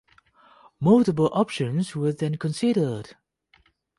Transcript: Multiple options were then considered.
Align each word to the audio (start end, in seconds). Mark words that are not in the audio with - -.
Multiple 0.79 1.29
options 1.31 1.95
were 1.95 2.11
then 2.11 2.35
considered. 2.37 3.15